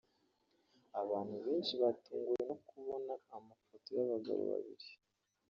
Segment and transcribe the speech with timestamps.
[1.01, 4.89] Abantu benshi batunguwe no kubona amafoto y’abagabo babiri